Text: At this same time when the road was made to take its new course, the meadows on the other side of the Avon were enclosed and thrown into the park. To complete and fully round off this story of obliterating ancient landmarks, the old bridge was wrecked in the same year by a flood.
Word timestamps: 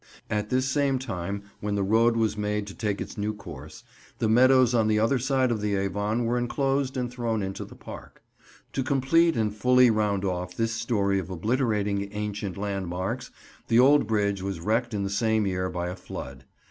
At 0.31 0.49
this 0.49 0.67
same 0.67 0.97
time 0.97 1.43
when 1.59 1.75
the 1.75 1.83
road 1.83 2.17
was 2.17 2.35
made 2.35 2.65
to 2.65 2.73
take 2.73 2.99
its 2.99 3.19
new 3.19 3.35
course, 3.35 3.83
the 4.17 4.27
meadows 4.27 4.73
on 4.73 4.87
the 4.87 4.97
other 4.97 5.19
side 5.19 5.51
of 5.51 5.61
the 5.61 5.75
Avon 5.75 6.25
were 6.25 6.39
enclosed 6.39 6.97
and 6.97 7.07
thrown 7.11 7.43
into 7.43 7.63
the 7.63 7.75
park. 7.75 8.23
To 8.73 8.81
complete 8.81 9.37
and 9.37 9.55
fully 9.55 9.91
round 9.91 10.25
off 10.25 10.57
this 10.57 10.73
story 10.73 11.19
of 11.19 11.29
obliterating 11.29 12.09
ancient 12.13 12.57
landmarks, 12.57 13.29
the 13.67 13.77
old 13.77 14.07
bridge 14.07 14.41
was 14.41 14.59
wrecked 14.59 14.95
in 14.95 15.03
the 15.03 15.07
same 15.11 15.45
year 15.45 15.69
by 15.69 15.89
a 15.89 15.95
flood. 15.95 16.45